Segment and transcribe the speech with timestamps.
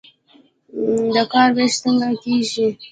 [1.13, 2.67] د کار ویش څنګه کیږي؟